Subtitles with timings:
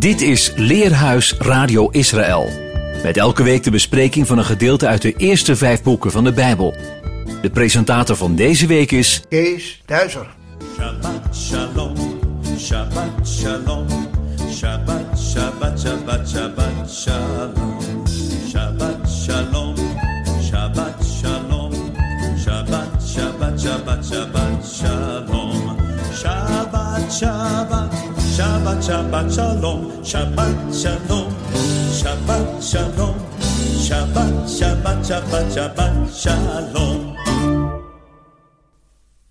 [0.00, 2.48] Dit is Leerhuis Radio Israël.
[3.02, 6.32] Met elke week de bespreking van een gedeelte uit de eerste vijf boeken van de
[6.32, 6.74] Bijbel.
[7.42, 10.26] De presentator van deze week is Kees Duizer.
[10.76, 11.94] Shabbat shalom,
[12.58, 13.86] Shabbat shalom,
[14.52, 17.59] Shabbat Shabbat Shabbat Shabbat shalom,
[28.90, 31.30] Shabbat shalom, Shabbat shalom,
[31.94, 33.14] Shabbat shalom,
[33.86, 37.16] Shabbat Shabbat Shabbat Shabbat shalom.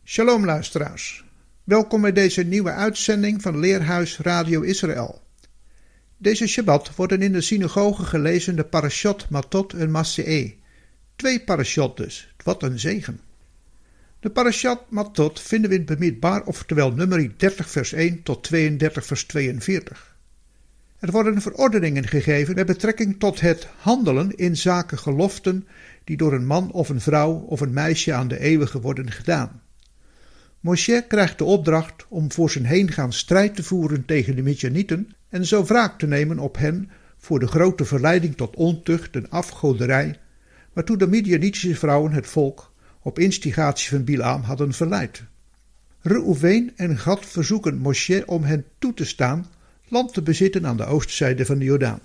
[0.04, 1.24] Shalom luisteraars.
[1.64, 5.22] Welkom bij deze nieuwe uitzending van Leerhuis Radio Israël.
[6.18, 10.60] Deze Shabbat worden in de synagoge gelezen de parashot Matot en Massee.
[11.16, 13.20] Twee parashot dus, wat een zegen.
[14.22, 19.24] De parashat Matot vinden we in Bemidbar, oftewel nummer 30 vers 1 tot 32 vers
[19.24, 20.16] 42.
[21.00, 25.68] Er worden verordeningen gegeven met betrekking tot het handelen in zaken geloften
[26.04, 29.62] die door een man of een vrouw of een meisje aan de eeuwige worden gedaan.
[30.60, 35.46] Moshe krijgt de opdracht om voor zijn heengaan strijd te voeren tegen de Midjanieten en
[35.46, 40.20] zo wraak te nemen op hen voor de grote verleiding tot ontucht en afgoderij,
[40.74, 42.69] waartoe de Midjanitische vrouwen het volk
[43.10, 45.24] op instigatie van Bilaam hadden verleid.
[46.02, 49.46] Reuven en Gad verzoeken Moshe om hen toe te staan
[49.88, 52.00] land te bezitten aan de oostzijde van de Jordaan.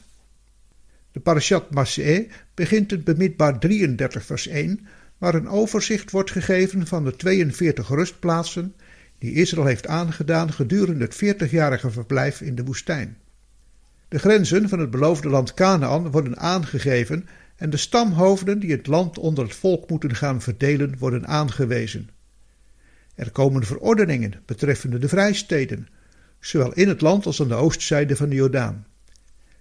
[1.12, 4.86] De parashat Massee begint in bemidbaar 33 vers 1
[5.18, 8.74] waar een overzicht wordt gegeven van de 42 rustplaatsen
[9.18, 13.16] die Israël heeft aangedaan gedurende het 40-jarige verblijf in de woestijn.
[14.08, 19.18] De grenzen van het beloofde land Canaan worden aangegeven en de stamhoofden die het land
[19.18, 22.10] onder het volk moeten gaan verdelen worden aangewezen.
[23.14, 25.88] Er komen verordeningen betreffende de vrijsteden,
[26.40, 28.86] zowel in het land als aan de oostzijde van de Jordaan.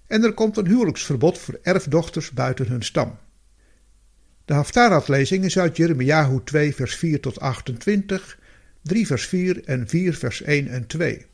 [0.08, 3.18] En er komt een huwelijksverbod voor erfdochters buiten hun stam.
[4.46, 8.40] De Haftarat-lezing is uit Jeremiahu 2 vers 4 tot 28,
[8.82, 11.26] 3 vers 4 en 4 vers 1 en 2.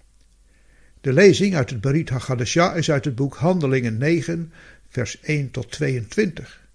[1.02, 4.52] De lezing uit het Berit HaGadashah is uit het boek Handelingen 9
[4.90, 6.68] vers 1 tot 22.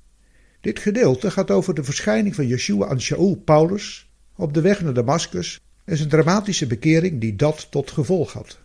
[0.60, 4.94] Dit gedeelte gaat over de verschijning van Yeshua aan Shaul Paulus op de weg naar
[4.94, 8.58] Damascus en zijn dramatische bekering die dat tot gevolg had.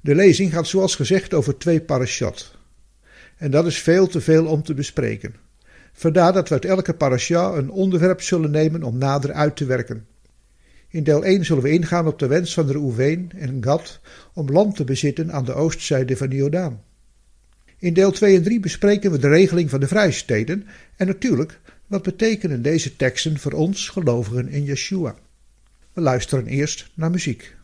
[0.00, 2.54] De lezing gaat zoals gezegd over twee parashat.
[3.36, 5.34] En dat is veel te veel om te bespreken.
[5.92, 10.06] Vandaar dat we uit elke parasha een onderwerp zullen nemen om nader uit te werken.
[10.88, 14.00] In deel 1 zullen we ingaan op de wens van Reuven en Gad
[14.34, 16.82] om land te bezitten aan de oostzijde van de Jordaan.
[17.78, 20.66] In deel 2 en 3 bespreken we de regeling van de vrijsteden
[20.96, 25.16] en natuurlijk wat betekenen deze teksten voor ons gelovigen in Yeshua.
[25.92, 27.56] We luisteren eerst naar muziek.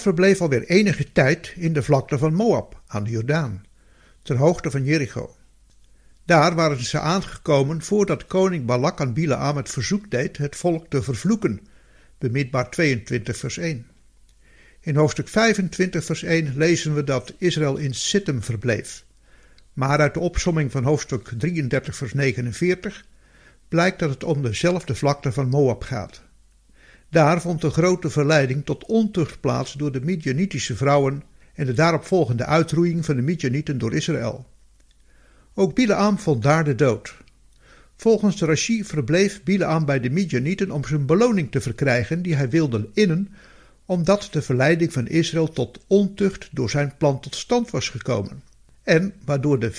[0.00, 3.64] Verbleef alweer enige tijd in de vlakte van Moab aan de Jordaan,
[4.22, 5.36] ter hoogte van Jericho.
[6.24, 11.02] Daar waren ze aangekomen voordat koning Balak aan Bileam het verzoek deed het volk te
[11.02, 11.60] vervloeken,
[12.18, 13.86] bemidbaar 22 vers 1.
[14.80, 19.04] In hoofdstuk 25 vers 1 lezen we dat Israël in Sittim verbleef.
[19.72, 23.04] Maar uit de opsomming van hoofdstuk 33 vers 49
[23.68, 26.22] blijkt dat het om dezelfde vlakte van Moab gaat.
[27.12, 31.22] Daar vond de grote verleiding tot ontucht plaats door de Midianitische vrouwen
[31.54, 34.46] en de daaropvolgende uitroeiing van de Midianieten door Israël.
[35.54, 37.16] Ook Bileam vond daar de dood.
[37.96, 42.88] Volgens Rashi verbleef Bileam bij de Midianieten om zijn beloning te verkrijgen die hij wilde
[42.94, 43.28] innen,
[43.86, 48.42] omdat de verleiding van Israël tot ontucht door zijn plan tot stand was gekomen.
[48.82, 49.72] En waardoor de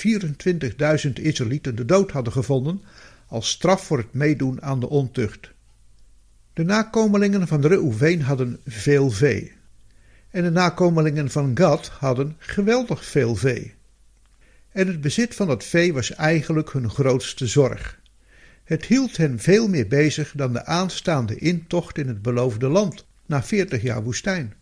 [1.05, 2.81] 24.000 Israëlieten de dood hadden gevonden
[3.27, 5.52] als straf voor het meedoen aan de ontucht.
[6.53, 9.51] De nakomelingen van Reuven hadden veel vee.
[10.29, 13.73] En de nakomelingen van Gad hadden geweldig veel vee.
[14.71, 17.99] En het bezit van dat vee was eigenlijk hun grootste zorg.
[18.63, 23.43] Het hield hen veel meer bezig dan de aanstaande intocht in het beloofde land, na
[23.43, 24.53] veertig jaar woestijn.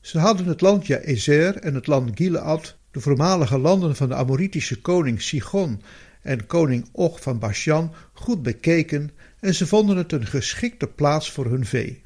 [0.00, 4.80] Ze hadden het land Jaezer en het land Gilead, de voormalige landen van de Amoritische
[4.80, 5.82] koning Sigon
[6.22, 9.10] en koning Og van Bashan, goed bekeken
[9.40, 12.02] en ze vonden het een geschikte plaats voor hun vee.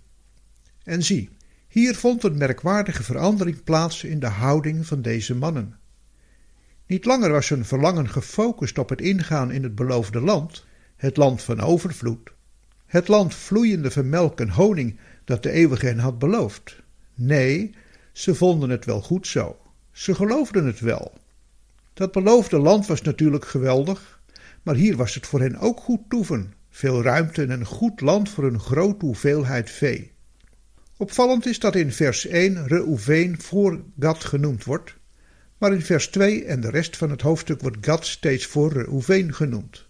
[0.82, 1.30] En zie,
[1.68, 5.76] hier vond een merkwaardige verandering plaats in de houding van deze mannen.
[6.86, 10.64] Niet langer was hun verlangen gefocust op het ingaan in het beloofde land,
[10.96, 12.32] het land van overvloed,
[12.86, 16.82] het land vloeiende van melk en honing dat de eeuwige hen had beloofd.
[17.14, 17.74] Nee,
[18.12, 19.56] ze vonden het wel goed zo.
[19.92, 21.12] Ze geloofden het wel.
[21.94, 24.20] Dat beloofde land was natuurlijk geweldig,
[24.62, 28.28] maar hier was het voor hen ook goed toeven, veel ruimte en een goed land
[28.28, 30.12] voor een grote hoeveelheid vee.
[30.96, 34.94] Opvallend is dat in vers 1 Reuven voor Gad genoemd wordt,
[35.58, 39.34] maar in vers 2 en de rest van het hoofdstuk wordt Gad steeds voor Reuven
[39.34, 39.86] genoemd.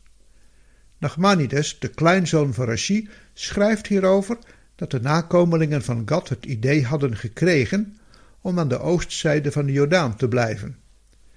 [0.99, 4.39] Nachmanides, de kleinzoon van Rashi, schrijft hierover
[4.75, 7.97] dat de nakomelingen van Gad het idee hadden gekregen
[8.41, 10.77] om aan de oostzijde van de Jordaan te blijven.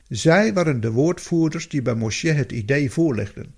[0.08, 3.54] Zij waren de woordvoerders die bij Mosje het idee voorlegden.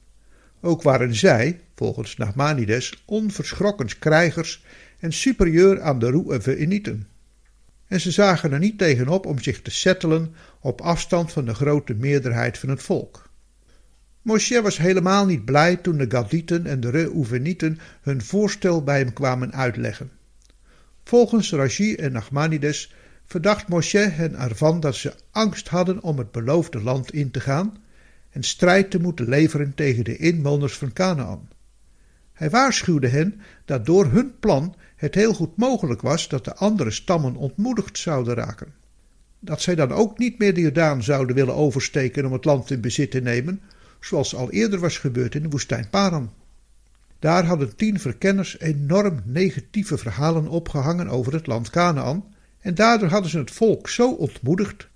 [0.61, 4.63] Ook waren zij, volgens Nachmanides, onverschrokken krijgers
[4.99, 7.07] en superieur aan de Roeveninieten.
[7.87, 11.93] En ze zagen er niet tegenop om zich te settelen op afstand van de grote
[11.93, 13.29] meerderheid van het volk.
[14.21, 19.13] Moshe was helemaal niet blij toen de Gadieten en de Reuvenieten hun voorstel bij hem
[19.13, 20.11] kwamen uitleggen.
[21.03, 22.93] Volgens Rashi en Nachmanides
[23.25, 27.77] verdacht Moshe hen ervan dat ze angst hadden om het beloofde land in te gaan
[28.29, 31.49] en strijd te moeten leveren tegen de inwoners van Canaan.
[32.33, 36.91] Hij waarschuwde hen dat door hun plan het heel goed mogelijk was dat de andere
[36.91, 38.73] stammen ontmoedigd zouden raken.
[39.39, 42.81] Dat zij dan ook niet meer de Jordaan zouden willen oversteken om het land in
[42.81, 43.61] bezit te nemen,
[43.99, 46.31] zoals al eerder was gebeurd in de woestijn Paran.
[47.19, 52.25] Daar hadden tien verkenners enorm negatieve verhalen opgehangen over het land Canaan,
[52.59, 54.87] en daardoor hadden ze het volk zo ontmoedigd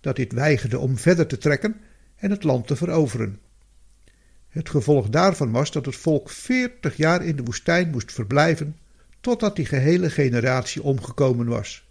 [0.00, 1.76] dat dit weigerde om verder te trekken
[2.18, 3.38] en het land te veroveren.
[4.48, 8.76] Het gevolg daarvan was dat het volk veertig jaar in de woestijn moest verblijven,
[9.20, 11.86] totdat die gehele generatie omgekomen was.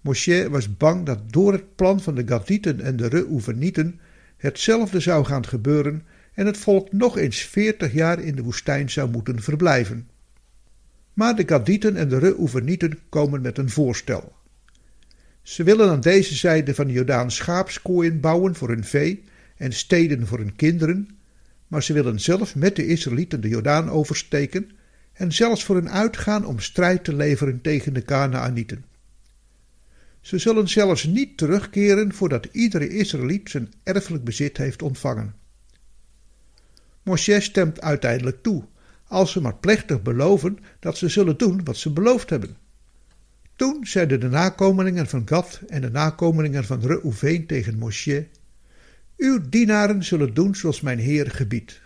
[0.00, 4.00] Moshe was bang dat door het plan van de Gadieten en de Reuvenieten
[4.36, 9.10] hetzelfde zou gaan gebeuren en het volk nog eens veertig jaar in de woestijn zou
[9.10, 10.08] moeten verblijven.
[11.12, 14.32] Maar de Gadieten en de Reuvenieten komen met een voorstel.
[15.42, 19.24] Ze willen aan deze zijde van de Jordaan schaapskooien bouwen voor hun vee
[19.56, 21.08] en steden voor hun kinderen,
[21.66, 24.70] maar ze willen zelf met de Israëlieten de Jordaan oversteken
[25.12, 28.84] en zelfs voor hen uitgaan om strijd te leveren tegen de Kanaanieten.
[30.20, 35.34] Ze zullen zelfs niet terugkeren voordat iedere Israëliet zijn erfelijk bezit heeft ontvangen.
[37.02, 38.64] Moshe stemt uiteindelijk toe,
[39.06, 42.56] als ze maar plechtig beloven dat ze zullen doen wat ze beloofd hebben.
[43.62, 48.26] Toen zeiden de nakomelingen van Gad en de nakomelingen van Reuveen tegen Moshe:
[49.16, 51.80] Uw dienaren zullen doen zoals mijn Heer gebiedt.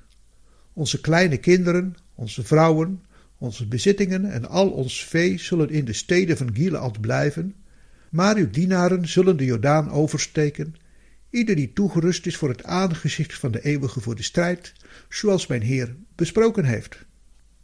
[0.72, 3.02] Onze kleine kinderen, onze vrouwen,
[3.38, 7.54] onze bezittingen en al ons vee zullen in de steden van Gilead blijven,
[8.10, 10.74] maar uw dienaren zullen de Jordaan oversteken,
[11.30, 14.72] ieder die toegerust is voor het aangezicht van de eeuwige voor de strijd,
[15.08, 17.04] zoals mijn Heer besproken heeft.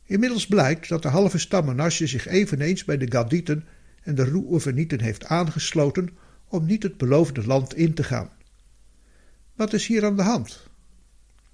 [0.04, 3.64] Inmiddels blijkt dat de halve stam Manasse zich eveneens bij de Gadieten
[4.02, 6.08] en de Roevenieten heeft aangesloten
[6.48, 8.30] om niet het beloofde land in te gaan.
[9.54, 10.70] Wat is hier aan de hand?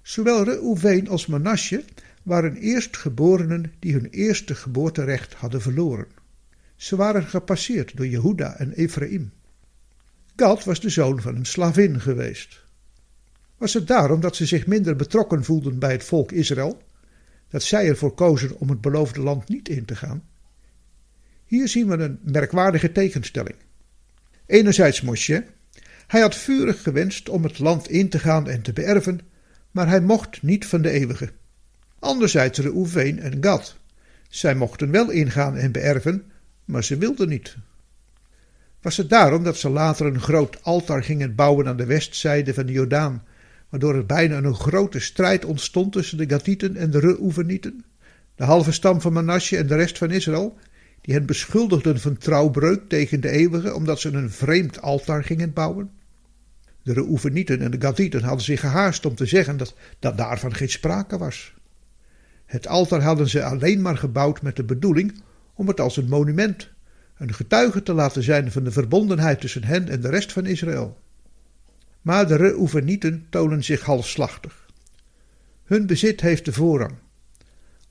[0.01, 1.83] Zowel Reuveen als Manasse
[2.23, 6.07] waren eerstgeborenen die hun eerste geboorterecht hadden verloren.
[6.75, 9.31] Ze waren gepasseerd door Jehuda en Ephraim.
[10.35, 12.63] Gad was de zoon van een slavin geweest.
[13.57, 16.81] Was het daarom dat ze zich minder betrokken voelden bij het volk Israël,
[17.49, 20.28] dat zij ervoor kozen om het beloofde land niet in te gaan?
[21.49, 23.55] Hier zien we een merkwaardige tegenstelling.
[24.45, 25.45] Enerzijds Mosje,
[26.07, 29.19] hij had vurig gewenst om het land in te gaan en te beërven,
[29.71, 31.29] maar hij mocht niet van de eeuwige.
[31.99, 33.77] Anderzijds Reuven en Gad.
[34.27, 36.23] Zij mochten wel ingaan en beërven,
[36.65, 37.55] maar ze wilden niet.
[38.81, 42.65] Was het daarom dat ze later een groot altaar gingen bouwen aan de westzijde van
[42.65, 43.23] de Jordaan,
[43.69, 47.85] waardoor er bijna een grote strijd ontstond tussen de Gatieten en de Reuvenieten,
[48.35, 50.57] de halve stam van Manasse en de rest van Israël,
[51.01, 55.91] die hen beschuldigden van trouwbreuk tegen de eeuwige omdat ze een vreemd altaar gingen bouwen?
[56.83, 60.69] De Reuvenieten en de Gadieten hadden zich gehaast om te zeggen dat, dat daarvan geen
[60.69, 61.53] sprake was.
[62.45, 65.21] Het altaar hadden ze alleen maar gebouwd met de bedoeling
[65.53, 66.69] om het als een monument,
[67.17, 70.97] een getuige te laten zijn van de verbondenheid tussen hen en de rest van Israël.
[72.01, 74.67] Maar de Reuvenieten tonen zich halfslachtig.
[75.63, 76.93] Hun bezit heeft de voorrang.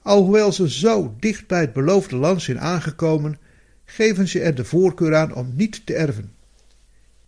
[0.09, 3.39] Alhoewel ze zo dicht bij het beloofde land zijn aangekomen,
[3.85, 6.33] geven ze er de voorkeur aan om niet te erven.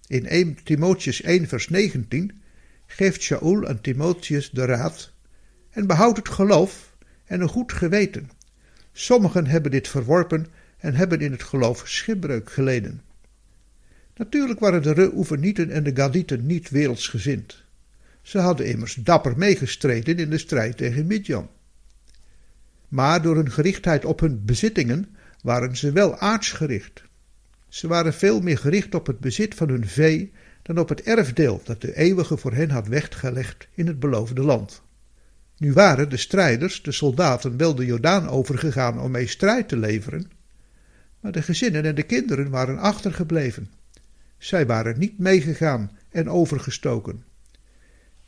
[0.07, 2.41] In 1 Timotheus 1 vers 19
[2.87, 5.13] geeft Shaul aan Timotheus de raad
[5.71, 6.95] en behoud het geloof
[7.25, 8.31] en een goed geweten.
[8.93, 10.47] Sommigen hebben dit verworpen
[10.79, 13.01] en hebben in het geloof schipbreuk geleden.
[14.17, 17.63] Natuurlijk waren de Reuvenieten en de Gadieten niet wereldsgezind.
[18.23, 21.49] Ze hadden immers dapper meegestreden in de strijd tegen Midjan.
[22.90, 25.09] Maar door hun gerichtheid op hun bezittingen
[25.42, 27.02] waren ze wel aardsgericht.
[27.68, 30.32] Ze waren veel meer gericht op het bezit van hun vee
[30.62, 34.82] dan op het erfdeel dat de eeuwige voor hen had weggelegd in het beloofde land.
[35.56, 40.30] Nu waren de strijders, de soldaten, wel de Jordaan overgegaan om mee strijd te leveren,
[41.20, 43.70] maar de gezinnen en de kinderen waren achtergebleven.
[44.38, 47.25] Zij waren niet meegegaan en overgestoken.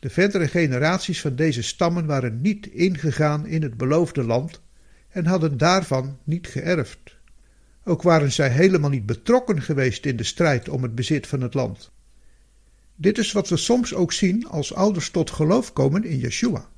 [0.03, 4.61] De verdere generaties van deze stammen waren niet ingegaan in het beloofde land
[5.09, 7.17] en hadden daarvan niet geërfd.
[7.85, 11.55] Ook waren zij helemaal niet betrokken geweest in de strijd om het bezit van het
[11.55, 11.91] land.
[12.97, 16.69] Dit is wat we soms ook zien als ouders tot geloof komen in Yeshua.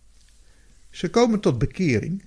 [0.91, 2.25] Ze komen tot bekering,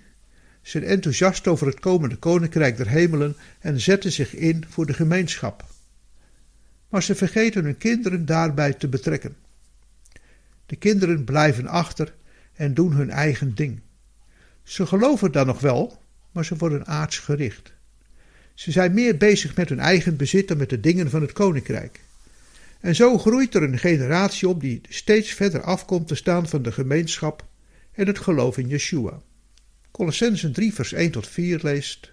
[0.62, 5.66] zijn enthousiast over het komende koninkrijk der hemelen en zetten zich in voor de gemeenschap.
[6.90, 9.36] Maar ze vergeten hun kinderen daarbij te betrekken.
[10.68, 12.14] De kinderen blijven achter
[12.54, 13.80] en doen hun eigen ding.
[14.64, 17.74] Ze geloven dan nog wel, maar ze worden aardsgericht.
[18.54, 22.00] Ze zijn meer bezig met hun eigen bezit dan met de dingen van het koninkrijk.
[22.80, 26.72] En zo groeit er een generatie op die steeds verder afkomt te staan van de
[26.72, 27.46] gemeenschap
[27.92, 29.22] en het geloof in Yeshua.
[29.92, 32.12] Colossensen 3 vers 1 tot 4 leest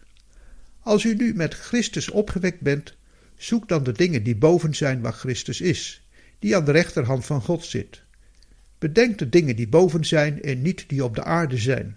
[0.80, 2.94] Als u nu met Christus opgewekt bent,
[3.36, 6.06] zoek dan de dingen die boven zijn waar Christus is,
[6.38, 8.03] die aan de rechterhand van God zit.
[8.84, 11.96] Bedenk de dingen die boven zijn en niet die op de aarde zijn.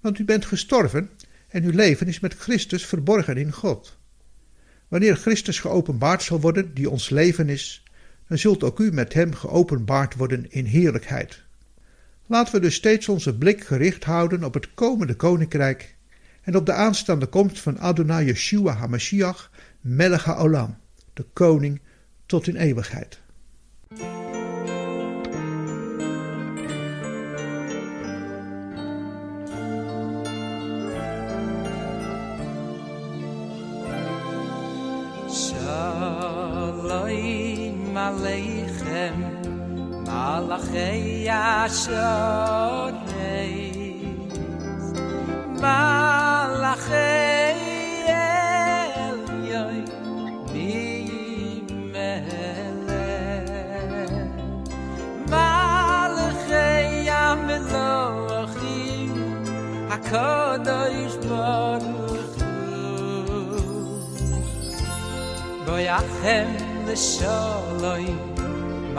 [0.00, 1.10] Want u bent gestorven
[1.48, 3.98] en uw leven is met Christus verborgen in God.
[4.88, 7.82] Wanneer Christus geopenbaard zal worden, die ons leven is,
[8.28, 11.42] dan zult ook u met hem geopenbaard worden in heerlijkheid.
[12.26, 15.96] Laten we dus steeds onze blik gericht houden op het komende koninkrijk
[16.42, 20.76] en op de aanstaande komst van Adonai Yeshua HaMashiach, Melech HaOlam,
[21.12, 21.80] de koning
[22.26, 23.20] tot in eeuwigheid.
[41.78, 43.30] shoneis
[45.62, 46.90] malachei
[48.14, 49.80] el yoi
[50.52, 50.72] mi
[51.92, 53.08] mele
[55.32, 59.14] malachei am lochim
[59.90, 62.52] hakodosh baruch hu.
[65.66, 66.50] Goyachem
[66.86, 68.29] le shalom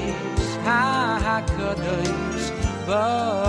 [0.65, 2.48] Ha-ha-kodosh
[2.88, 3.41] ba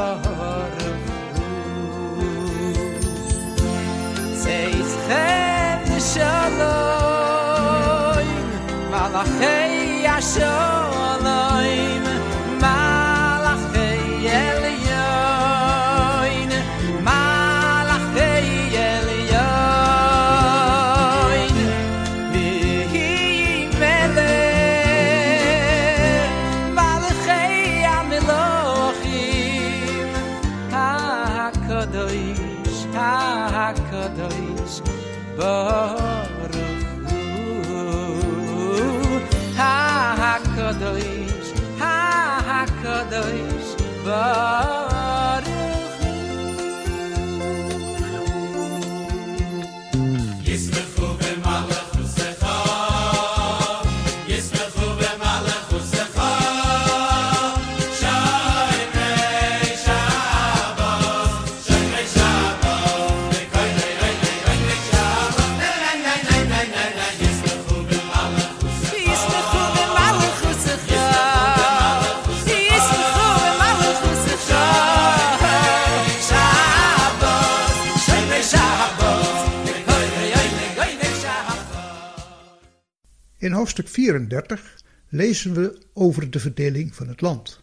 [83.42, 87.60] In hoofdstuk 34 lezen we over de verdeling van het land.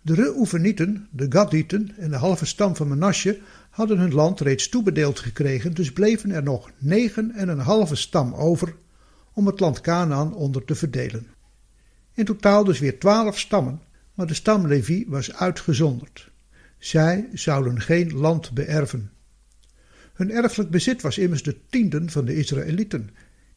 [0.00, 5.18] De Reoefenieten, de Gadieten en de halve stam van Menasje hadden hun land reeds toebedeeld
[5.18, 8.74] gekregen, dus bleven er nog negen en een halve stam over
[9.32, 11.26] om het land Canaan onder te verdelen.
[12.12, 13.80] In totaal dus weer twaalf stammen,
[14.14, 16.30] maar de stam Levi was uitgezonderd.
[16.78, 19.10] Zij zouden geen land beërven.
[20.14, 23.10] Hun erfelijk bezit was immers de tienden van de Israëlieten,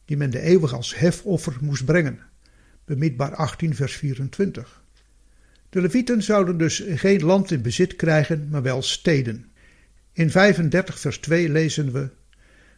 [0.08, 2.18] die men de eeuwig als hefoffer moest brengen.
[2.84, 4.82] Bemidbaar 18 vers 24.
[5.70, 9.46] De Levieten zouden dus geen land in bezit krijgen, maar wel steden.
[10.12, 12.10] In 35 vers 2 lezen we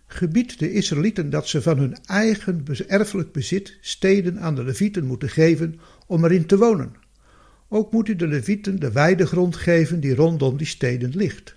[0.06, 5.28] Gebied de Israëlieten dat ze van hun eigen erfelijk bezit steden aan de Levieten moeten
[5.28, 6.94] geven om erin te wonen.
[7.68, 11.56] Ook moet u de Levieten de weidegrond geven die rondom die steden ligt.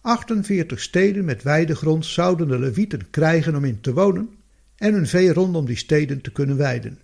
[0.00, 4.42] 48 steden met weidegrond zouden de Levieten krijgen om in te wonen
[4.76, 6.98] en hun vee rondom die steden te kunnen weiden.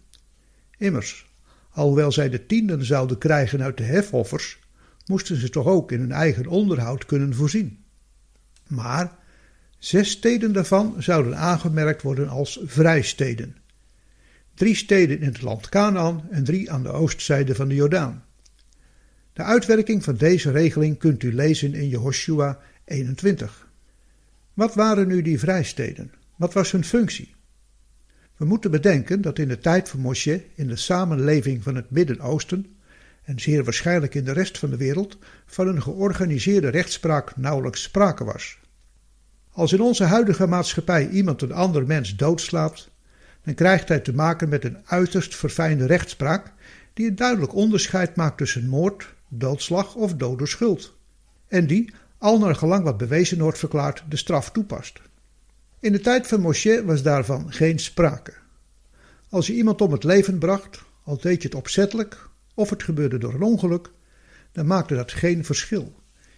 [0.76, 1.26] Immers,
[1.70, 4.58] alhoewel zij de tienden zouden krijgen uit de hefoffers,
[5.06, 7.84] moesten ze toch ook in hun eigen onderhoud kunnen voorzien.
[8.66, 9.18] Maar
[9.78, 13.56] zes steden daarvan zouden aangemerkt worden als vrijsteden.
[14.54, 18.24] Drie steden in het land Canaan en drie aan de oostzijde van de Jordaan.
[19.32, 23.68] De uitwerking van deze regeling kunt u lezen in Jehoshua 21.
[24.54, 26.12] Wat waren nu die vrijsteden?
[26.36, 27.34] Wat was hun functie?
[28.40, 32.76] We moeten bedenken dat in de tijd van Moshe in de samenleving van het Midden-Oosten
[33.22, 38.24] en zeer waarschijnlijk in de rest van de wereld, van een georganiseerde rechtspraak nauwelijks sprake
[38.24, 38.58] was.
[39.50, 42.88] Als in onze huidige maatschappij iemand een ander mens doodslaat,
[43.44, 46.52] dan krijgt hij te maken met een uiterst verfijnde rechtspraak
[46.94, 50.96] die een duidelijk onderscheid maakt tussen moord, doodslag of door schuld,
[51.48, 55.00] en die, al naar gelang wat bewezen wordt verklaard, de straf toepast.
[55.80, 58.32] In de tijd van Moshe was daarvan geen sprake.
[59.28, 63.18] Als je iemand om het leven bracht, al deed je het opzettelijk of het gebeurde
[63.18, 63.90] door een ongeluk,
[64.52, 65.94] dan maakte dat geen verschil.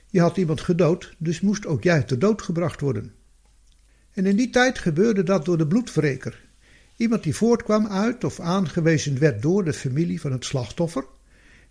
[0.06, 3.12] Je had iemand gedood, dus moest ook jij ter dood gebracht worden.
[4.12, 6.40] En in die tijd gebeurde dat door de bloedwreker,
[6.96, 11.04] iemand die voortkwam uit of aangewezen werd door de familie van het slachtoffer,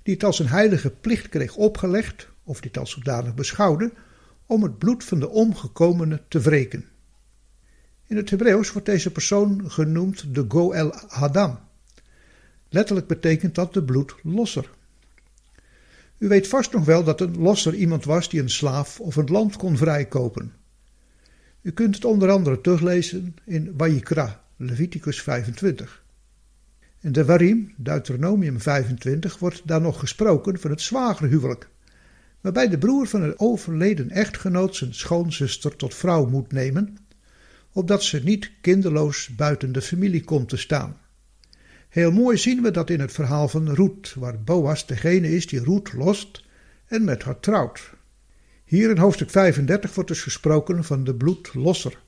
[0.03, 3.91] die het als een heilige plicht kreeg opgelegd, of dit als zodanig beschouwde,
[4.45, 6.86] om het bloed van de omgekomene te wreken.
[8.12, 11.60] In het Hebreeuws wordt deze persoon genoemd de Goel Hadam.
[12.69, 14.69] Letterlijk betekent dat de bloedlosser.
[16.17, 19.32] U weet vast nog wel dat een losser iemand was die een slaaf of een
[19.32, 20.54] land kon vrijkopen.
[21.62, 26.04] U kunt het onder andere teruglezen in Vayikra, Leviticus 25.
[27.00, 31.69] In de Warim, Deuteronomium 25, wordt daar nog gesproken van het zwagerhuwelijk,
[32.41, 36.97] waarbij de broer van een overleden echtgenoot zijn schoonzuster tot vrouw moet nemen,
[37.71, 40.97] opdat ze niet kinderloos buiten de familie komt te staan.
[41.89, 45.63] Heel mooi zien we dat in het verhaal van Ruth, waar Boas degene is die
[45.63, 46.43] Ruth lost
[46.88, 47.93] en met haar trouwt.
[48.63, 51.99] Hier in hoofdstuk 35 wordt dus gesproken van de bloedlosser,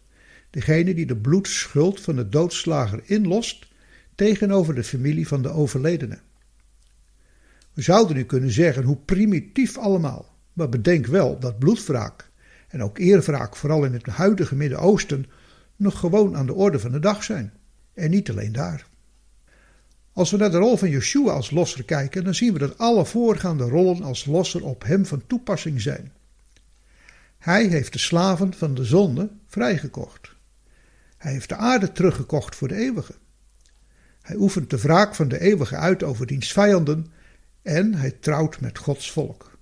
[0.49, 3.67] degene die de bloedschuld van de doodslager inlost
[4.15, 6.19] tegenover de familie van de overledene.
[7.73, 12.29] We zouden nu kunnen zeggen hoe primitief allemaal, maar bedenk wel dat bloedwraak
[12.67, 15.25] en ook eerwraak vooral in het huidige Midden-Oosten
[15.75, 17.53] nog gewoon aan de orde van de dag zijn.
[17.93, 18.87] En niet alleen daar.
[20.13, 23.05] Als we naar de rol van Yeshua als losser kijken, dan zien we dat alle
[23.05, 26.11] voorgaande rollen als losser op hem van toepassing zijn.
[27.37, 30.35] Hij heeft de slaven van de zonde vrijgekocht.
[31.17, 33.13] Hij heeft de aarde teruggekocht voor de eeuwige.
[34.21, 37.05] Hij oefent de wraak van de eeuwige uit over diens vijanden
[37.61, 39.57] en hij trouwt met Gods volk.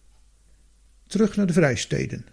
[1.07, 2.25] Terug naar de vrijsteden.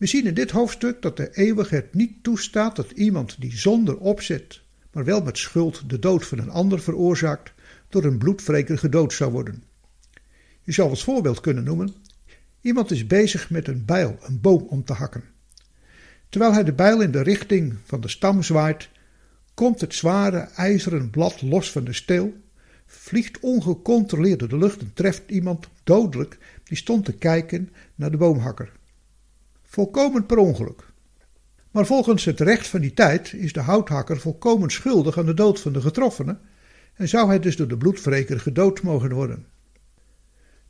[0.00, 3.98] We zien in dit hoofdstuk dat de eeuwige het niet toestaat dat iemand die zonder
[3.98, 4.60] opzet,
[4.92, 7.52] maar wel met schuld de dood van een ander veroorzaakt,
[7.88, 9.62] door een bloedwreker gedood zou worden.
[10.62, 11.94] Je zou als voorbeeld kunnen noemen:
[12.60, 15.24] iemand is bezig met een bijl een boom om te hakken.
[16.28, 18.88] Terwijl hij de bijl in de richting van de stam zwaait,
[19.54, 22.32] komt het zware ijzeren blad los van de steel,
[22.86, 28.16] vliegt ongecontroleerd door de lucht en treft iemand dodelijk die stond te kijken naar de
[28.16, 28.78] boomhakker.
[29.70, 30.84] Volkomen per ongeluk.
[31.70, 35.60] Maar volgens het recht van die tijd is de houthakker volkomen schuldig aan de dood
[35.60, 36.38] van de getroffene
[36.94, 39.46] en zou hij dus door de bloedwreker gedood mogen worden.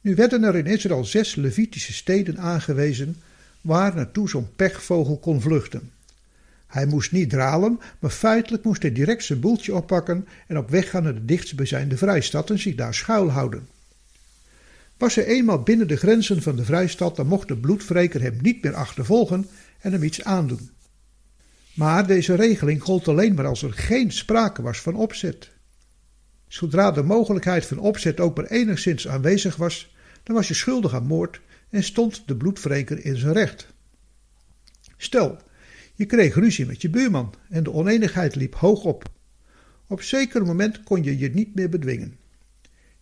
[0.01, 3.17] Nu werden er in Israël zes Levitische steden aangewezen
[3.61, 5.91] waar naartoe zo'n pechvogel kon vluchten.
[6.67, 10.91] Hij moest niet dralen, maar feitelijk moest hij direct zijn boeltje oppakken en op weg
[10.91, 13.69] gaan naar de dichtstbijzijnde vrijstad en zich daar schuilhouden.
[15.01, 18.63] Was hij eenmaal binnen de grenzen van de vrijstad, dan mocht de bloedwreker hem niet
[18.63, 19.47] meer achtervolgen
[19.79, 20.71] en hem iets aandoen.
[21.75, 25.51] Maar deze regeling gold alleen maar als er geen sprake was van opzet.
[26.49, 31.07] Zodra de mogelijkheid van opzet ook maar enigszins aanwezig was, dan was je schuldig aan
[31.07, 33.67] moord en stond de bloedwreker in zijn recht.
[34.97, 35.39] Stel,
[35.95, 39.11] je kreeg ruzie met je buurman en de oneenigheid liep hoog op.
[39.87, 42.20] Op zeker moment kon je je niet meer bedwingen.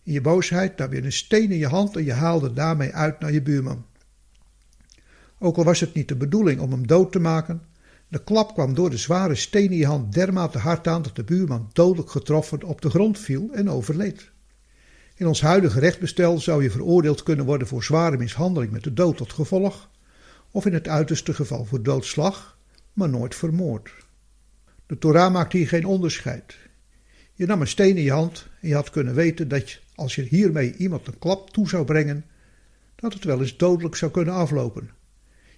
[0.09, 3.19] In je boosheid nam je een steen in je hand en je haalde daarmee uit
[3.19, 3.85] naar je buurman.
[5.39, 7.61] Ook al was het niet de bedoeling om hem dood te maken,
[8.07, 11.23] de klap kwam door de zware steen in je hand dermate hard aan dat de
[11.23, 14.31] buurman dodelijk getroffen op de grond viel en overleed.
[15.15, 19.17] In ons huidige rechtsbestel zou je veroordeeld kunnen worden voor zware mishandeling met de dood
[19.17, 19.89] tot gevolg,
[20.51, 22.57] of in het uiterste geval voor doodslag,
[22.93, 23.91] maar nooit vermoord.
[24.85, 26.57] De Torah maakt hier geen onderscheid.
[27.33, 30.15] Je nam een steen in je hand en je had kunnen weten dat je, als
[30.15, 32.25] je hiermee iemand een klap toe zou brengen,
[32.95, 34.89] dat het wel eens dodelijk zou kunnen aflopen.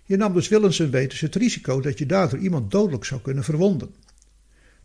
[0.03, 3.43] Je nam dus willens en wetens het risico dat je daardoor iemand dodelijk zou kunnen
[3.43, 3.95] verwonden.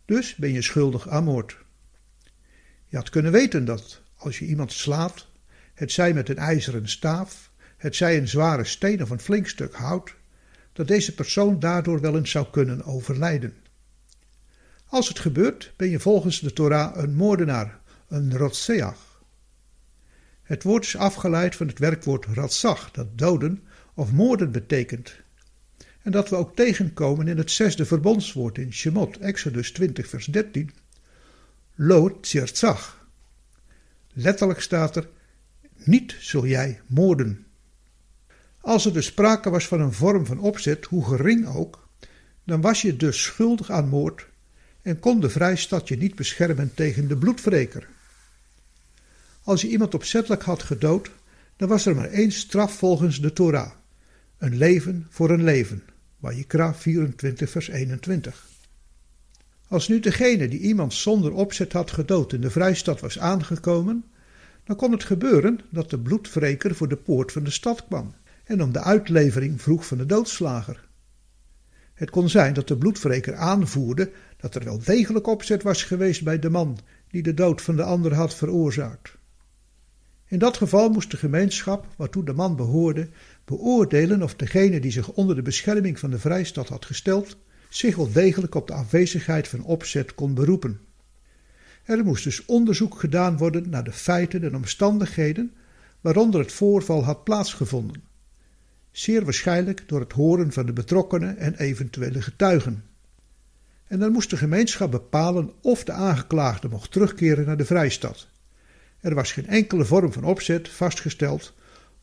[0.05, 1.57] Dus ben je schuldig aan moord.
[2.87, 5.27] Je had kunnen weten dat als je iemand slaat,
[5.73, 9.75] het zij met een ijzeren staaf, het zij een zware steen of een flink stuk
[9.75, 10.15] hout,
[10.73, 13.53] dat deze persoon daardoor wel eens zou kunnen overlijden.
[14.85, 19.06] Als het gebeurt, ben je volgens de Torah een moordenaar, een rotseach.
[20.47, 25.15] Het woord is afgeleid van het werkwoord ratzach, dat doden of moorden betekent.
[26.01, 30.71] En dat we ook tegenkomen in het zesde verbondswoord in Shemot, Exodus 20, vers 13.
[31.75, 33.07] Lo tzirtzach.
[34.13, 35.09] Letterlijk staat er:
[35.75, 37.45] niet zul jij moorden.
[38.61, 41.87] Als er dus sprake was van een vorm van opzet, hoe gering ook,
[42.43, 44.27] dan was je dus schuldig aan moord
[44.81, 47.87] en kon de vrijstad je niet beschermen tegen de bloedwreker.
[49.47, 51.11] Als je iemand opzettelijk had gedood,
[51.55, 53.71] dan was er maar één straf volgens de Torah:
[54.37, 55.83] een leven voor een leven.
[56.19, 58.45] Wajikra 24, vers 21.
[59.67, 64.05] Als nu degene die iemand zonder opzet had gedood in de vrijstad was aangekomen,
[64.63, 68.63] dan kon het gebeuren dat de bloedwreker voor de poort van de stad kwam en
[68.63, 70.87] om de uitlevering vroeg van de doodslager.
[71.93, 76.39] Het kon zijn dat de bloedwreker aanvoerde dat er wel degelijk opzet was geweest bij
[76.39, 79.16] de man die de dood van de ander had veroorzaakt.
[80.27, 83.09] In dat geval moest de gemeenschap, waartoe de man behoorde,
[83.45, 87.37] beoordelen of degene die zich onder de bescherming van de vrijstad had gesteld,
[87.69, 90.79] zich wel degelijk op de afwezigheid van opzet kon beroepen.
[91.83, 95.53] Er moest dus onderzoek gedaan worden naar de feiten en omstandigheden
[96.01, 98.03] waaronder het voorval had plaatsgevonden,
[98.91, 102.83] zeer waarschijnlijk door het horen van de betrokkenen en eventuele getuigen.
[103.87, 108.27] En dan moest de gemeenschap bepalen of de aangeklaagde mocht terugkeren naar de vrijstad.
[108.99, 111.53] Er was geen enkele vorm van opzet vastgesteld,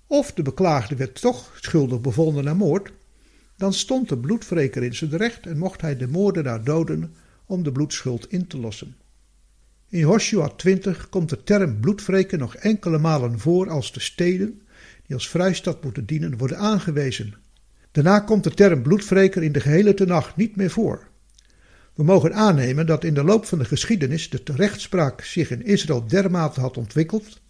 [0.06, 2.92] of de beklaagde werd toch schuldig bevonden aan moord,
[3.56, 7.14] dan stond de bloedwreker in zijn recht en mocht hij de moordenaar doden
[7.46, 8.96] om de bloedschuld in te lossen.
[9.88, 14.62] In Joshua 20 komt de term bloedwreker nog enkele malen voor als de steden
[15.06, 17.34] die als vrijstad moeten dienen worden aangewezen.
[17.90, 21.08] Daarna komt de term bloedwreker in de gehele tenacht niet meer voor.
[21.94, 26.06] We mogen aannemen dat in de loop van de geschiedenis de rechtspraak zich in Israël
[26.06, 27.40] dermate had ontwikkeld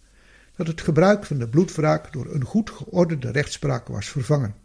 [0.55, 4.64] dat het gebruik van de bloedwraak door een goed geordende rechtspraak was vervangen.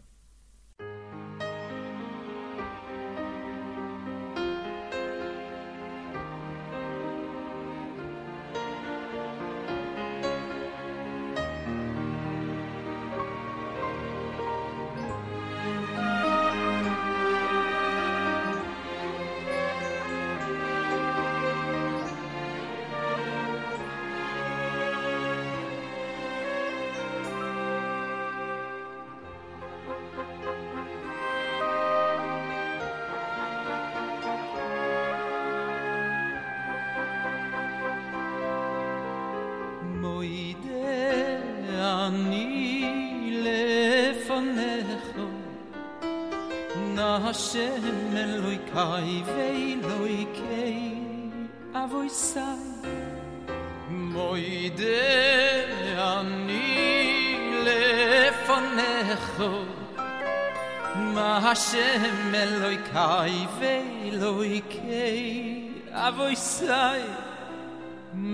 [61.61, 65.69] Hashem Eloi kai ve kei.
[65.93, 67.03] Avoi sai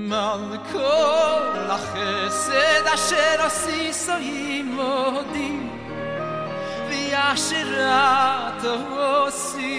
[0.09, 5.51] Mal kol hachesed Asher osi soi modi
[6.89, 8.63] Vi asherat
[9.17, 9.75] osi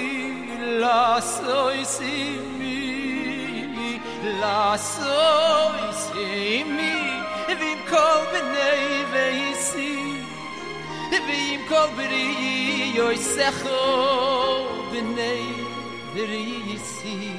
[0.81, 2.17] La soi si
[2.59, 4.01] mi
[4.43, 6.95] La soi si mi
[7.61, 9.58] Vim kol benei veis
[11.11, 12.27] Hebeym kobri
[12.97, 13.69] yoy יוי סחו
[14.93, 15.41] בני
[16.15, 17.33] nei יסי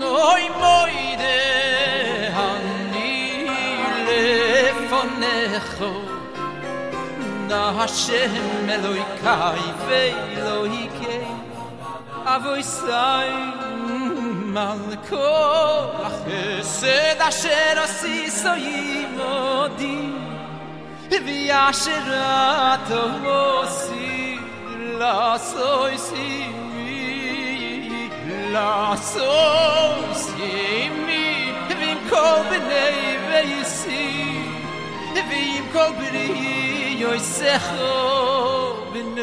[0.00, 0.48] Noi
[7.48, 8.32] na hashem
[8.66, 11.16] meloy kai veloy ke
[12.34, 13.32] avoy sai
[14.56, 15.28] mal ko
[16.76, 19.96] se da shero si so i modi
[21.26, 23.02] vi asherato
[23.78, 24.12] si
[25.00, 25.18] la
[25.50, 26.28] soy si
[26.84, 27.08] mi
[28.54, 28.72] la
[29.12, 30.54] soy si
[31.06, 31.26] mi
[31.80, 32.86] vim kol ve
[33.30, 34.06] veisi
[35.30, 36.67] vim kol benei
[36.98, 39.14] yoy secho bin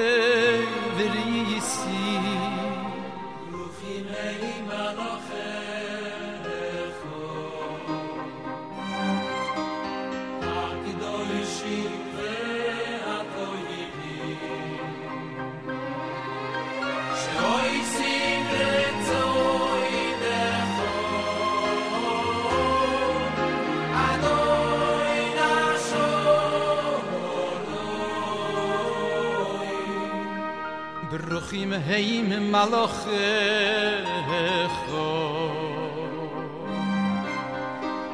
[31.63, 32.99] im heim maloch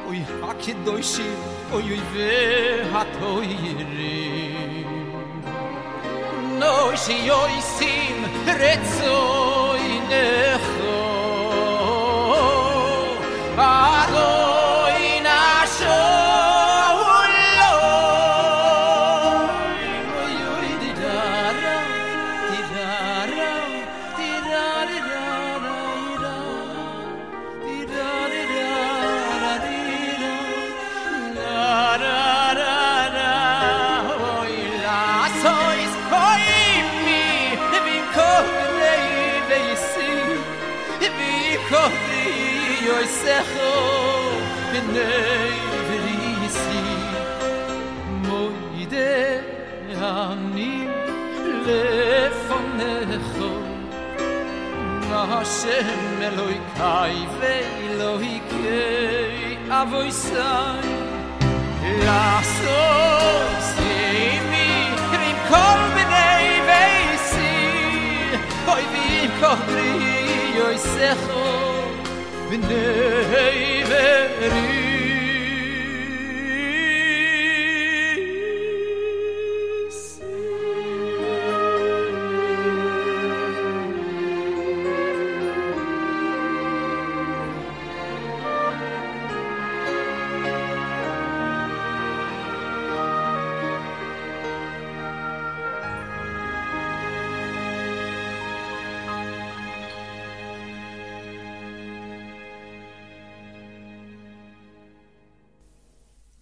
[0.08, 1.28] oy hak doishi
[1.74, 2.32] oy oy ve
[2.92, 4.84] hat oyri
[6.60, 6.74] no
[7.42, 8.18] oy sim
[8.60, 9.51] retzo
[41.70, 42.26] kohri
[42.86, 43.72] yoy secho
[44.70, 46.82] bnei verisi
[48.26, 49.10] moide
[50.10, 50.74] ani
[51.66, 51.82] le
[52.46, 52.94] fone
[53.32, 53.52] kho
[55.10, 57.54] na hashem eloy kai ve
[57.90, 60.92] eloy kai avoy sai
[62.06, 62.24] la
[62.56, 62.80] so
[63.70, 64.68] sei mi
[65.10, 66.84] krim kol Bnei ve
[67.28, 67.52] si
[68.74, 69.06] oy vi
[69.40, 69.92] kodri
[70.58, 71.21] yoy sekh
[72.52, 74.81] sevine hey verir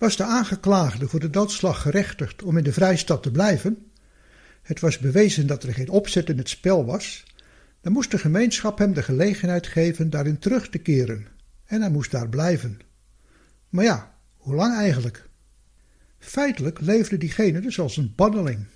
[0.01, 3.91] Was de aangeklaagde voor de doodslag gerechtigd om in de vrijstad te blijven?
[4.63, 7.25] Het was bewezen dat er geen opzet in het spel was.
[7.81, 11.27] Dan moest de gemeenschap hem de gelegenheid geven daarin terug te keren
[11.65, 12.79] en hij moest daar blijven.
[13.69, 15.29] Maar ja, hoe lang eigenlijk?
[16.19, 18.67] Feitelijk leefde diegene dus als een banneling.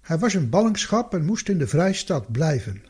[0.00, 2.82] Hij was in ballingschap en moest in de vrijstad blijven.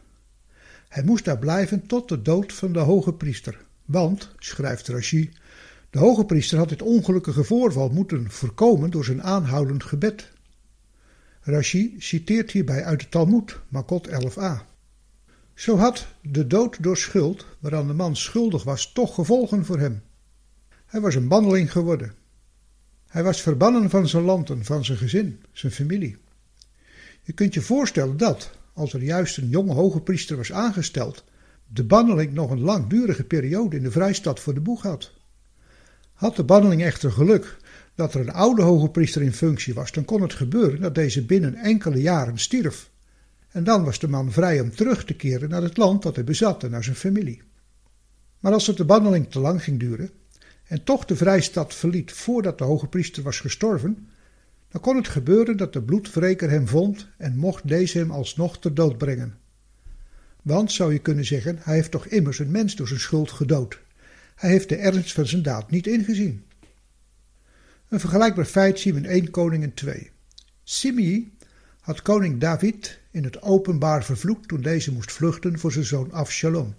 [0.89, 3.65] Hij moest daar blijven tot de dood van de hoge priester.
[3.85, 5.31] Want, schrijft Rashi,
[5.91, 10.31] de hoge priester had dit ongelukkige voorval moeten voorkomen door zijn aanhoudend gebed.
[11.41, 14.69] Rashi citeert hierbij uit de Talmud, Makot 11a.
[15.55, 20.03] Zo had de dood door schuld, waaraan de man schuldig was, toch gevolgen voor hem.
[20.87, 22.15] Hij was een banneling geworden.
[23.07, 26.17] Hij was verbannen van zijn land en van zijn gezin, zijn familie.
[27.23, 31.25] Je kunt je voorstellen dat, als er juist een jonge hoge priester was aangesteld,
[31.67, 35.13] de banneling nog een langdurige periode in de vrijstad voor de boeg had.
[36.21, 37.57] Had de banneling echter geluk
[37.95, 41.25] dat er een oude hoge priester in functie was, dan kon het gebeuren dat deze
[41.25, 42.91] binnen enkele jaren stierf.
[43.51, 46.25] En dan was de man vrij om terug te keren naar het land dat hij
[46.25, 47.43] bezat en naar zijn familie.
[48.41, 50.11] Maar als het de banneling te lang ging duren
[50.65, 54.09] en toch de vrijstad verliet voordat de hoge priester was gestorven,
[54.69, 58.75] dan kon het gebeuren dat de bloedwreker hem vond en mocht deze hem alsnog ter
[58.75, 59.39] dood brengen.
[60.43, 63.81] Want, zou je kunnen zeggen, hij heeft toch immers een mens door zijn schuld gedood.
[64.41, 66.45] Hij heeft de ernst van zijn daad niet ingezien.
[67.89, 70.11] Een vergelijkbaar feit zien we in 1 Koningen 2.
[70.65, 71.33] Simei
[71.81, 76.75] had koning David in het openbaar vervloekt toen deze moest vluchten voor zijn zoon Afshalom.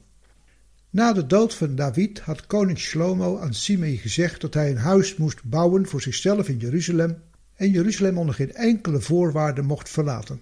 [0.90, 5.16] Na de dood van David had koning Shlomo aan Simei gezegd dat hij een huis
[5.16, 7.22] moest bouwen voor zichzelf in Jeruzalem
[7.56, 10.42] en Jeruzalem onder geen enkele voorwaarde mocht verlaten.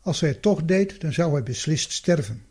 [0.00, 2.42] Als hij het toch deed, dan zou hij beslist sterven.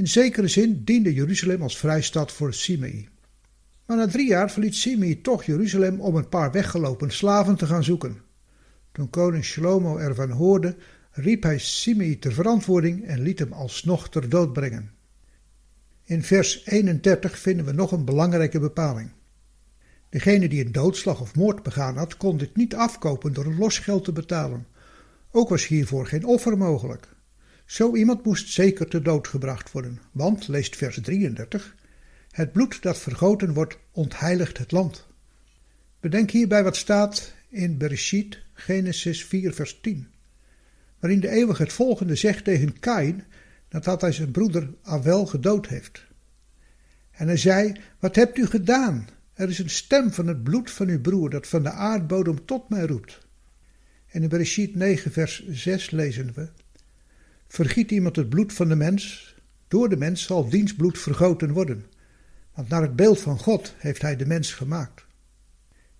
[0.00, 3.08] In zekere zin diende Jeruzalem als vrijstad voor Simei.
[3.86, 7.84] Maar na drie jaar verliet Simei toch Jeruzalem om een paar weggelopen slaven te gaan
[7.84, 8.20] zoeken.
[8.92, 10.76] Toen koning Shlomo ervan hoorde,
[11.10, 14.90] riep hij Simei ter verantwoording en liet hem alsnog ter dood brengen.
[16.04, 19.10] In vers 31 vinden we nog een belangrijke bepaling.
[20.08, 24.04] Degene die een doodslag of moord begaan had, kon dit niet afkopen door een losgeld
[24.04, 24.66] te betalen.
[25.30, 27.18] Ook was hiervoor geen offer mogelijk.
[27.70, 31.76] Zo iemand moest zeker te dood gebracht worden, want, leest vers 33,
[32.30, 35.06] het bloed dat vergoten wordt ontheiligt het land.
[36.00, 40.08] Bedenk hierbij wat staat in Bereshit, Genesis 4 vers 10,
[40.98, 43.24] waarin de eeuwige het volgende zegt tegen Kain,
[43.68, 46.06] nadat hij zijn broeder Abel gedood heeft.
[47.10, 49.08] En hij zei, wat hebt u gedaan?
[49.34, 52.68] Er is een stem van het bloed van uw broer dat van de aardbodem tot
[52.68, 53.18] mij roept.
[54.06, 56.48] En in Bereshit 9 vers 6 lezen we,
[57.52, 59.34] Vergiet iemand het bloed van de mens,
[59.68, 61.84] door de mens zal diens bloed vergoten worden,
[62.54, 65.04] want naar het beeld van God heeft hij de mens gemaakt.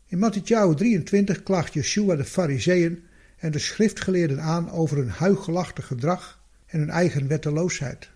[0.06, 3.02] In Matthäus 23 klaagt Yeshua de fariseeën
[3.36, 8.10] en de schriftgeleerden aan over hun huichelachtig gedrag en hun eigen wetteloosheid.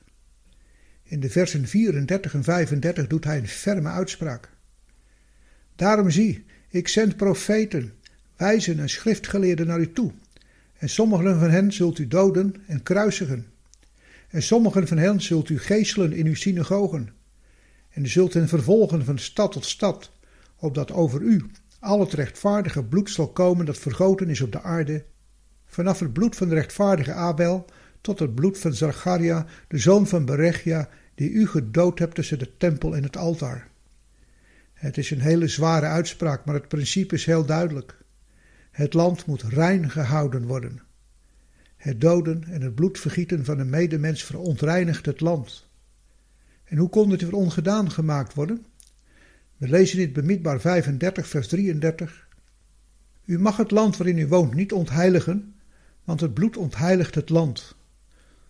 [1.02, 4.48] In de versen 34 en 35 doet hij een ferme uitspraak.
[5.76, 7.92] Daarom zie, ik zend profeten,
[8.36, 10.12] wijzen en schriftgeleerden naar u toe.
[10.78, 13.46] En sommigen van hen zult u doden en kruisigen.
[14.28, 17.08] En sommigen van hen zult u geeselen in uw synagogen.
[17.90, 20.10] En u zult hen vervolgen van stad tot stad,
[20.56, 21.44] opdat over u
[21.84, 25.04] al het rechtvaardige bloed zal komen dat vergoten is op de aarde,
[25.66, 27.64] vanaf het bloed van de rechtvaardige Abel
[28.00, 32.56] tot het bloed van Zacharia, de zoon van Berechia, die u gedood hebt tussen de
[32.56, 33.68] tempel en het altaar.
[34.72, 37.98] Het is een hele zware uitspraak, maar het principe is heel duidelijk.
[38.74, 40.80] Het land moet rein gehouden worden.
[41.76, 45.66] Het doden en het bloedvergieten van een medemens verontreinigt het land.
[46.64, 48.66] En hoe kon dit weer ongedaan gemaakt worden?
[49.56, 52.28] We lezen in het bemiddbaar 35, vers 33.
[53.24, 55.54] U mag het land waarin u woont niet ontheiligen,
[56.04, 57.76] want het bloed ontheiligt het land.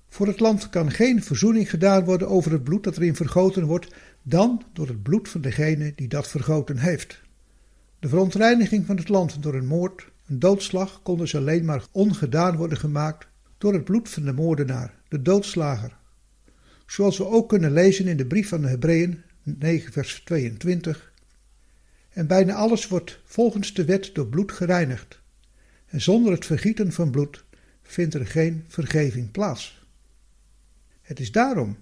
[0.09, 3.95] Voor het land kan geen verzoening gedaan worden over het bloed dat erin vergoten wordt,
[4.23, 7.23] dan door het bloed van degene die dat vergoten heeft.
[7.99, 12.57] De verontreiniging van het land door een moord, een doodslag, kon dus alleen maar ongedaan
[12.57, 13.27] worden gemaakt
[13.59, 15.97] door het bloed van de moordenaar, de doodslager.
[16.87, 21.13] Zoals we ook kunnen lezen in de brief van de Hebreeën 9 vers 22.
[22.11, 25.21] En bijna alles wordt volgens de wet door bloed gereinigd.
[25.87, 27.45] En zonder het vergieten van bloed
[27.83, 29.87] vindt er geen vergeving plaats.
[31.03, 31.77] Het is daarom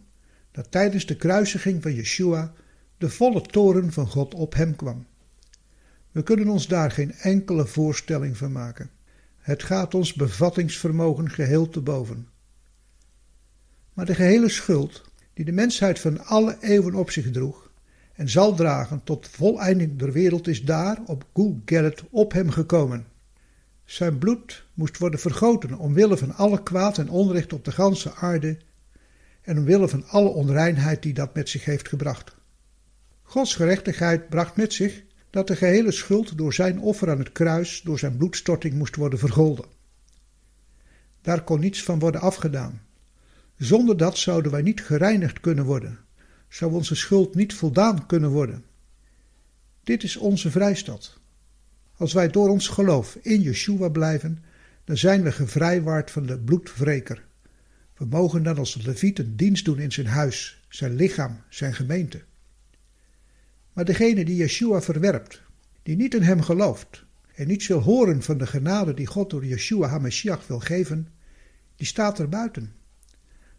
[0.51, 2.53] dat tijdens de kruisiging van Yeshua
[2.99, 5.07] de volle toren van God op hem kwam.
[6.13, 8.91] We kunnen ons daar geen enkele voorstelling van maken.
[9.39, 12.29] Het gaat ons bevattingsvermogen geheel te boven.
[13.93, 15.03] Maar de gehele schuld
[15.35, 17.71] die de mensheid van alle eeuwen op zich droeg
[18.13, 23.07] en zal dragen tot voleinding der wereld is daar op Gulgeret op hem gekomen.
[23.85, 28.59] Zijn bloed moest worden vergoten omwille van alle kwaad en onrecht op de ganse aarde
[29.43, 32.35] en omwille van alle onreinheid die dat met zich heeft gebracht.
[33.23, 35.03] Gods gerechtigheid bracht met zich
[35.33, 39.19] dat de gehele schuld door zijn offer aan het kruis, door zijn bloedstorting moest worden
[39.19, 39.65] vergolden.
[41.23, 42.83] Daar kon niets van worden afgedaan.
[43.57, 45.99] Zonder dat zouden wij niet gereinigd kunnen worden,
[46.49, 48.65] zou onze schuld niet voldaan kunnen worden.
[49.83, 51.19] Dit is onze vrijstad.
[51.97, 54.45] Als wij door ons geloof in Yeshua blijven,
[54.85, 57.25] dan zijn we gevrijwaard van de bloedwreker.
[57.97, 62.23] We mogen dan als leviet een dienst doen in zijn huis, zijn lichaam, zijn gemeente.
[63.73, 65.43] Maar degene die Yeshua verwerpt,
[65.83, 67.05] die niet in hem gelooft
[67.35, 71.09] en niet wil horen van de genade die God door Yeshua HaMashiach wil geven,
[71.77, 72.73] die staat er buiten.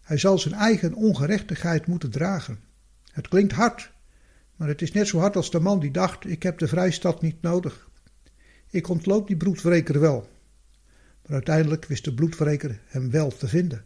[0.02, 2.60] Hij zal zijn eigen ongerechtigheid moeten dragen.
[3.12, 3.92] Het klinkt hard,
[4.56, 7.22] maar het is net zo hard als de man die dacht: ik heb de vrijstad
[7.22, 7.90] niet nodig.
[8.70, 10.30] Ik ontloop die bloedwreker wel.
[11.22, 13.84] Maar uiteindelijk wist de bloedwreker hem wel te vinden.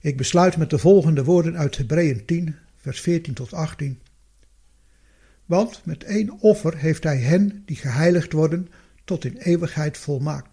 [0.00, 4.00] Ik besluit met de volgende woorden uit Hebreeën 10, vers 14 tot 18.
[5.46, 8.68] Want met één offer heeft hij hen die geheiligd worden
[9.04, 10.50] tot in eeuwigheid volmaakt.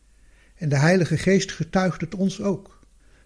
[0.55, 2.81] En de Heilige Geest getuigt het ons ook.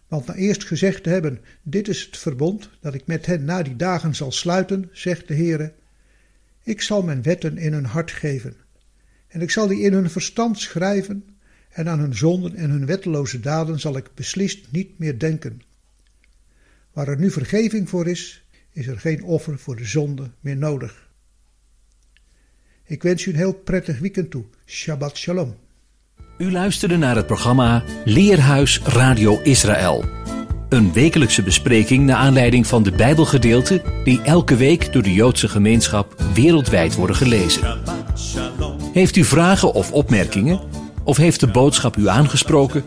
[0.07, 3.63] Want na eerst gezegd te hebben, dit is het verbond dat ik met hen na
[3.63, 5.73] die dagen zal sluiten, zegt de Heere,
[6.63, 8.55] ik zal mijn wetten in hun hart geven,
[9.27, 11.25] en ik zal die in hun verstand schrijven,
[11.69, 15.61] en aan hun zonden en hun wetteloze daden zal ik beslist niet meer denken.
[16.91, 21.06] Waar er nu vergeving voor is, is er geen offer voor de zonde meer nodig.
[22.89, 24.43] Ik wens u een heel prettig weekend toe.
[24.65, 25.55] Shabbat shalom.
[26.37, 30.05] U luisterde naar het programma Leerhuis Radio Israël.
[30.69, 36.21] Een wekelijkse bespreking naar aanleiding van de Bijbelgedeelten die elke week door de Joodse gemeenschap
[36.33, 37.79] wereldwijd worden gelezen.
[38.93, 40.59] Heeft u vragen of opmerkingen?
[41.03, 42.85] Of heeft de boodschap u aangesproken?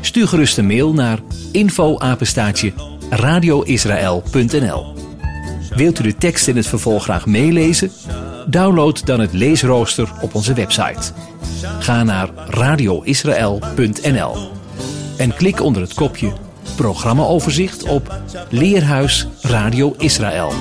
[0.00, 1.18] Stuur gerust een mail naar
[1.52, 2.72] info-apenstaatje
[3.10, 4.94] radioisrael.nl
[5.74, 7.90] Wilt u de tekst in het vervolg graag meelezen?
[8.50, 11.12] Download dan het leesrooster op onze website.
[11.78, 14.36] Ga naar radioisrael.nl
[15.16, 16.32] en klik onder het kopje
[16.76, 20.52] Programmaoverzicht op Leerhuis Radio Israël.